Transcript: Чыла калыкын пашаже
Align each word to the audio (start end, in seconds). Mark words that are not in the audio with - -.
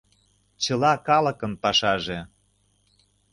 Чыла 0.63 0.93
калыкын 1.07 1.53
пашаже 1.63 2.19